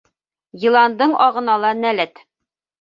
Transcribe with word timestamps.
Йыландың 0.63 1.15
ағына 1.27 1.61
ла 1.67 1.77
нәләт 1.85 2.27